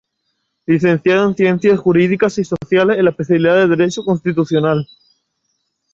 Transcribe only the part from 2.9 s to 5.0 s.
en la especialidad de Derecho Constitucional.